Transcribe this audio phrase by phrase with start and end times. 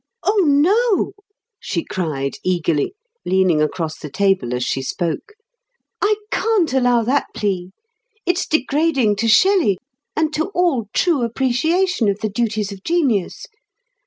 [0.23, 1.11] "Oh, no,"
[1.59, 5.33] she cried eagerly, leaning across the table as she spoke.
[6.01, 7.69] "I can't allow that plea.
[8.25, 9.77] It's degrading to Shelley,
[10.15, 13.45] and to all true appreciation of the duties of genius.